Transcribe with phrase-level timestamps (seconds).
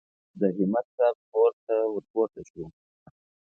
[0.39, 2.65] د همت صاحب کور ته ور پورته شوو.